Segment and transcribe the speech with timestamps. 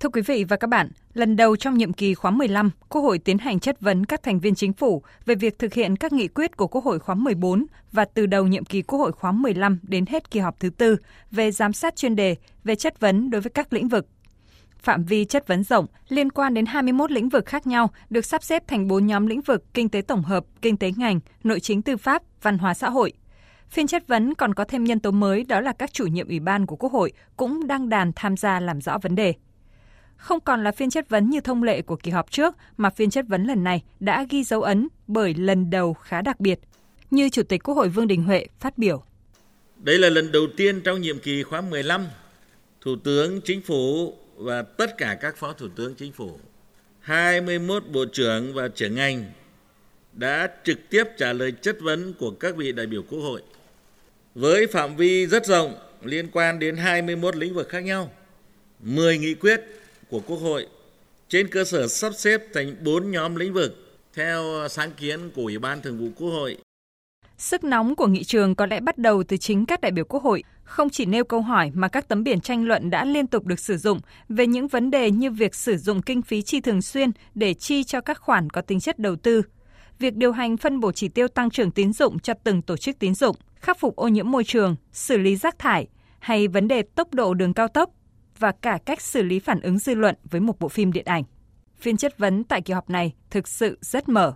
[0.00, 3.18] Thưa quý vị và các bạn, lần đầu trong nhiệm kỳ khóa 15, Quốc hội
[3.18, 6.28] tiến hành chất vấn các thành viên chính phủ về việc thực hiện các nghị
[6.28, 9.78] quyết của Quốc hội khóa 14 và từ đầu nhiệm kỳ Quốc hội khóa 15
[9.82, 10.96] đến hết kỳ họp thứ tư
[11.30, 14.06] về giám sát chuyên đề về chất vấn đối với các lĩnh vực.
[14.78, 18.42] Phạm vi chất vấn rộng liên quan đến 21 lĩnh vực khác nhau được sắp
[18.42, 21.82] xếp thành 4 nhóm lĩnh vực kinh tế tổng hợp, kinh tế ngành, nội chính
[21.82, 23.12] tư pháp, văn hóa xã hội.
[23.68, 26.40] Phiên chất vấn còn có thêm nhân tố mới đó là các chủ nhiệm ủy
[26.40, 29.34] ban của Quốc hội cũng đăng đàn tham gia làm rõ vấn đề
[30.18, 33.10] không còn là phiên chất vấn như thông lệ của kỳ họp trước, mà phiên
[33.10, 36.60] chất vấn lần này đã ghi dấu ấn bởi lần đầu khá đặc biệt,
[37.10, 39.02] như Chủ tịch Quốc hội Vương Đình Huệ phát biểu.
[39.76, 42.06] Đây là lần đầu tiên trong nhiệm kỳ khóa 15,
[42.80, 46.38] Thủ tướng Chính phủ và tất cả các phó Thủ tướng Chính phủ,
[47.00, 49.24] 21 bộ trưởng và trưởng ngành
[50.12, 53.42] đã trực tiếp trả lời chất vấn của các vị đại biểu Quốc hội
[54.34, 58.10] với phạm vi rất rộng liên quan đến 21 lĩnh vực khác nhau,
[58.80, 59.60] 10 nghị quyết
[60.10, 60.66] của Quốc hội
[61.28, 65.58] trên cơ sở sắp xếp thành 4 nhóm lĩnh vực theo sáng kiến của Ủy
[65.58, 66.56] ban Thường vụ Quốc hội.
[67.38, 70.22] Sức nóng của nghị trường có lẽ bắt đầu từ chính các đại biểu Quốc
[70.22, 73.44] hội, không chỉ nêu câu hỏi mà các tấm biển tranh luận đã liên tục
[73.44, 76.82] được sử dụng về những vấn đề như việc sử dụng kinh phí chi thường
[76.82, 79.42] xuyên để chi cho các khoản có tính chất đầu tư,
[79.98, 82.98] việc điều hành phân bổ chỉ tiêu tăng trưởng tín dụng cho từng tổ chức
[82.98, 85.86] tín dụng, khắc phục ô nhiễm môi trường, xử lý rác thải
[86.18, 87.90] hay vấn đề tốc độ đường cao tốc
[88.38, 91.22] và cả cách xử lý phản ứng dư luận với một bộ phim điện ảnh.
[91.80, 94.34] Phiên chất vấn tại kỳ họp này thực sự rất mở.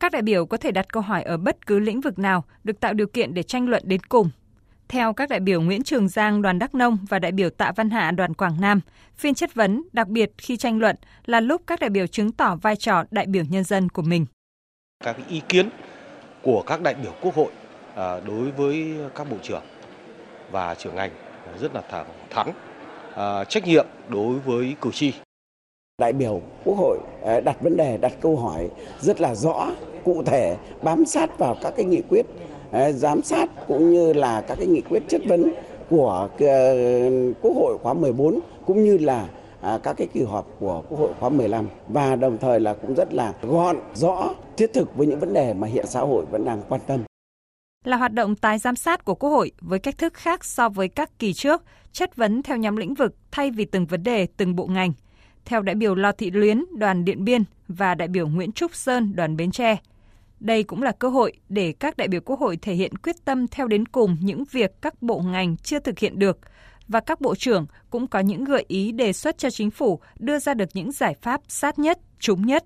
[0.00, 2.80] Các đại biểu có thể đặt câu hỏi ở bất cứ lĩnh vực nào được
[2.80, 4.30] tạo điều kiện để tranh luận đến cùng.
[4.88, 7.90] Theo các đại biểu Nguyễn Trường Giang đoàn Đắk Nông và đại biểu Tạ Văn
[7.90, 8.80] Hạ đoàn Quảng Nam,
[9.16, 12.56] phiên chất vấn đặc biệt khi tranh luận là lúc các đại biểu chứng tỏ
[12.56, 14.26] vai trò đại biểu nhân dân của mình.
[15.04, 15.68] Các ý kiến
[16.42, 17.52] của các đại biểu Quốc hội
[17.96, 19.62] à, đối với các bộ trưởng
[20.50, 21.10] và trưởng ngành
[21.60, 22.48] rất là thẳng thắn
[23.14, 25.12] À, trách nhiệm đối với cử tri.
[25.98, 28.68] Đại biểu Quốc hội à, đặt vấn đề, đặt câu hỏi
[29.00, 29.70] rất là rõ,
[30.04, 32.22] cụ thể, bám sát vào các cái nghị quyết,
[32.70, 35.52] à, giám sát cũng như là các cái nghị quyết chất vấn
[35.90, 36.72] của à,
[37.42, 39.28] Quốc hội khóa 14 cũng như là
[39.82, 43.14] các cái kỳ họp của Quốc hội khóa 15 và đồng thời là cũng rất
[43.14, 46.62] là gọn, rõ, thiết thực với những vấn đề mà hiện xã hội vẫn đang
[46.68, 47.00] quan tâm
[47.84, 50.88] là hoạt động tái giám sát của Quốc hội với cách thức khác so với
[50.88, 51.62] các kỳ trước,
[51.92, 54.92] chất vấn theo nhóm lĩnh vực thay vì từng vấn đề, từng bộ ngành.
[55.44, 59.12] Theo đại biểu Lò Thị Luyến, đoàn Điện Biên và đại biểu Nguyễn Trúc Sơn,
[59.16, 59.76] đoàn Bến Tre.
[60.40, 63.48] Đây cũng là cơ hội để các đại biểu Quốc hội thể hiện quyết tâm
[63.48, 66.38] theo đến cùng những việc các bộ ngành chưa thực hiện được
[66.88, 70.38] và các bộ trưởng cũng có những gợi ý đề xuất cho chính phủ đưa
[70.38, 72.64] ra được những giải pháp sát nhất, trúng nhất.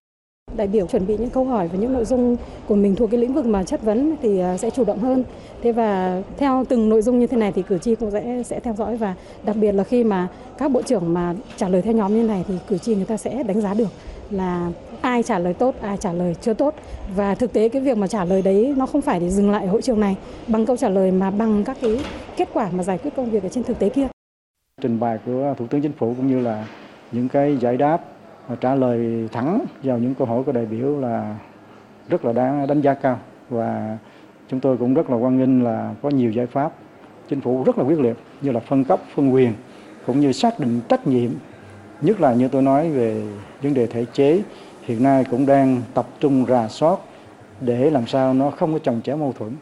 [0.55, 2.37] Đại biểu chuẩn bị những câu hỏi và những nội dung
[2.67, 5.25] của mình thuộc cái lĩnh vực mà chất vấn thì à, sẽ chủ động hơn.
[5.63, 8.61] Thế và theo từng nội dung như thế này thì cử tri cũng sẽ sẽ
[8.61, 9.15] theo dõi và
[9.45, 12.45] đặc biệt là khi mà các bộ trưởng mà trả lời theo nhóm như này
[12.49, 13.89] thì cử tri người ta sẽ đánh giá được
[14.31, 14.71] là
[15.01, 16.75] ai trả lời tốt, ai trả lời chưa tốt
[17.17, 19.65] và thực tế cái việc mà trả lời đấy nó không phải để dừng lại
[19.65, 22.01] ở hội trường này bằng câu trả lời mà bằng các cái
[22.37, 24.07] kết quả mà giải quyết công việc ở trên thực tế kia.
[24.83, 26.67] Trình bày của Thủ tướng Chính phủ cũng như là
[27.13, 28.16] những cái giải đáp
[28.55, 31.39] trả lời thẳng vào những câu hỏi của đại biểu là
[32.09, 33.19] rất là đáng đánh giá cao.
[33.51, 33.99] Và
[34.49, 36.73] chúng tôi cũng rất là quan nghênh là có nhiều giải pháp.
[37.29, 39.53] Chính phủ rất là quyết liệt như là phân cấp phân quyền
[40.07, 41.31] cũng như xác định trách nhiệm.
[42.01, 43.23] Nhất là như tôi nói về
[43.63, 44.43] vấn đề thể chế
[44.83, 46.99] hiện nay cũng đang tập trung rà soát
[47.61, 49.53] để làm sao nó không có chồng chéo mâu thuẫn.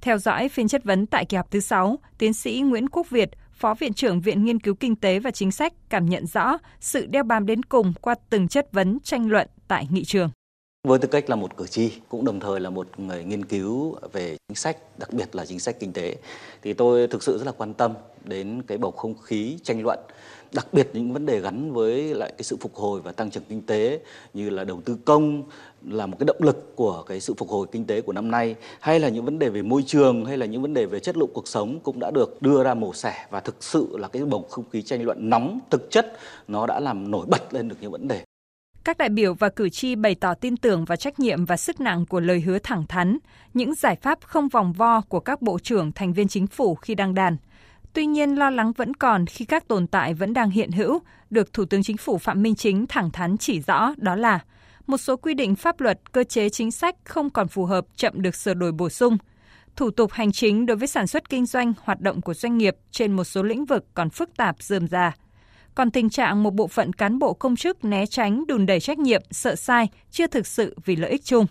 [0.00, 3.30] Theo dõi phiên chất vấn tại kỳ họp thứ 6, tiến sĩ Nguyễn Quốc Việt,
[3.64, 7.06] Phó Viện trưởng Viện Nghiên cứu Kinh tế và Chính sách cảm nhận rõ sự
[7.06, 10.30] đeo bám đến cùng qua từng chất vấn, tranh luận tại nghị trường.
[10.84, 13.96] Với tư cách là một cử tri, cũng đồng thời là một người nghiên cứu
[14.12, 16.16] về chính sách, đặc biệt là chính sách kinh tế,
[16.62, 17.92] thì tôi thực sự rất là quan tâm
[18.24, 19.98] đến cái bầu không khí tranh luận
[20.54, 23.42] đặc biệt những vấn đề gắn với lại cái sự phục hồi và tăng trưởng
[23.48, 24.00] kinh tế
[24.34, 25.42] như là đầu tư công
[25.82, 28.54] là một cái động lực của cái sự phục hồi kinh tế của năm nay
[28.80, 31.16] hay là những vấn đề về môi trường hay là những vấn đề về chất
[31.16, 33.26] lượng cuộc sống cũng đã được đưa ra mổ xẻ.
[33.30, 36.12] Và thực sự là cái bầu không khí tranh luận nóng thực chất
[36.48, 38.24] nó đã làm nổi bật lên được những vấn đề
[38.84, 41.80] các đại biểu và cử tri bày tỏ tin tưởng vào trách nhiệm và sức
[41.80, 43.18] nặng của lời hứa thẳng thắn,
[43.54, 46.94] những giải pháp không vòng vo của các bộ trưởng thành viên chính phủ khi
[46.94, 47.36] đăng đàn–
[47.94, 50.98] Tuy nhiên, lo lắng vẫn còn khi các tồn tại vẫn đang hiện hữu,
[51.30, 54.40] được Thủ tướng Chính phủ Phạm Minh Chính thẳng thắn chỉ rõ đó là
[54.86, 58.22] một số quy định pháp luật, cơ chế chính sách không còn phù hợp chậm
[58.22, 59.16] được sửa đổi bổ sung.
[59.76, 62.76] Thủ tục hành chính đối với sản xuất kinh doanh, hoạt động của doanh nghiệp
[62.90, 65.12] trên một số lĩnh vực còn phức tạp dườm già.
[65.74, 68.98] Còn tình trạng một bộ phận cán bộ công chức né tránh đùn đẩy trách
[68.98, 71.46] nhiệm, sợ sai chưa thực sự vì lợi ích chung.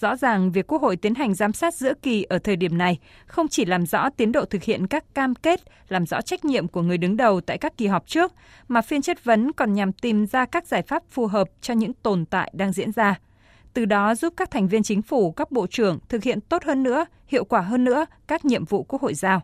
[0.00, 2.98] Rõ ràng việc Quốc hội tiến hành giám sát giữa kỳ ở thời điểm này
[3.26, 6.68] không chỉ làm rõ tiến độ thực hiện các cam kết, làm rõ trách nhiệm
[6.68, 8.32] của người đứng đầu tại các kỳ họp trước,
[8.68, 11.92] mà phiên chất vấn còn nhằm tìm ra các giải pháp phù hợp cho những
[11.92, 13.20] tồn tại đang diễn ra.
[13.74, 16.82] Từ đó giúp các thành viên chính phủ, các bộ trưởng thực hiện tốt hơn
[16.82, 19.42] nữa, hiệu quả hơn nữa các nhiệm vụ Quốc hội giao.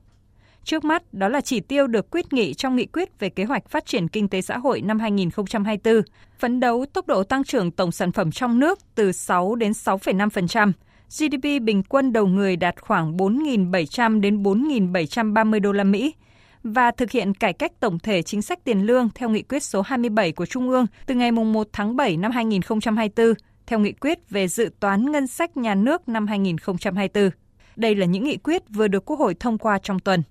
[0.65, 3.69] Trước mắt, đó là chỉ tiêu được quyết nghị trong nghị quyết về kế hoạch
[3.69, 6.03] phát triển kinh tế xã hội năm 2024,
[6.39, 10.73] phấn đấu tốc độ tăng trưởng tổng sản phẩm trong nước từ 6 đến 6,5%,
[11.19, 16.15] GDP bình quân đầu người đạt khoảng 4.700 đến 4.730 đô la Mỹ
[16.63, 19.83] và thực hiện cải cách tổng thể chính sách tiền lương theo nghị quyết số
[19.83, 23.35] 27 của Trung ương từ ngày 1 tháng 7 năm 2024
[23.67, 27.31] theo nghị quyết về dự toán ngân sách nhà nước năm 2024.
[27.77, 30.23] Đây là những nghị quyết vừa được Quốc hội thông qua trong tuần.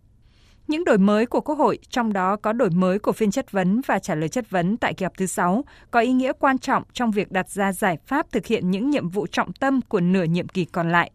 [0.68, 3.81] Những đổi mới của Quốc hội, trong đó có đổi mới của phiên chất vấn
[3.86, 6.83] và trả lời chất vấn tại kỳ họp thứ 6, có ý nghĩa quan trọng
[6.94, 10.24] trong việc đặt ra giải pháp thực hiện những nhiệm vụ trọng tâm của nửa
[10.24, 11.12] nhiệm kỳ còn lại.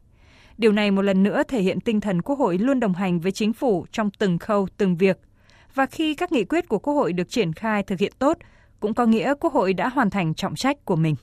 [0.59, 3.33] Điều này một lần nữa thể hiện tinh thần Quốc hội luôn đồng hành với
[3.33, 5.19] chính phủ trong từng khâu, từng việc.
[5.75, 8.39] Và khi các nghị quyết của Quốc hội được triển khai thực hiện tốt,
[8.81, 11.15] cũng có nghĩa Quốc hội đã hoàn thành trọng trách của mình.